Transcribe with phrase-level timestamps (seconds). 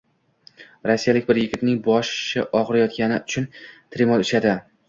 [0.91, 4.61] Rossiyalik bir yigitning boshi og‘riyotgani uchun “Trimol” ichadi.